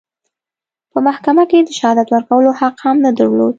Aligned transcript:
په 0.91 0.97
محکمه 1.07 1.43
کې 1.49 1.59
د 1.61 1.69
شهادت 1.79 2.07
ورکولو 2.11 2.49
حق 2.59 2.75
هم 2.85 2.95
نه 3.05 3.11
درلود. 3.17 3.49